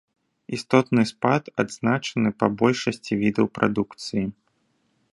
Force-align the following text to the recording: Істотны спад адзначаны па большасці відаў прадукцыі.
Істотны 0.57 1.03
спад 1.09 1.43
адзначаны 1.65 2.29
па 2.41 2.47
большасці 2.65 3.13
відаў 3.23 3.45
прадукцыі. 3.59 4.25